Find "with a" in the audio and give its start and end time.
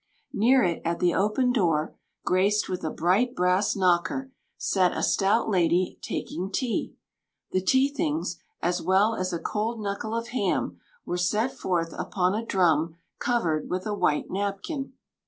2.67-2.89, 13.69-13.93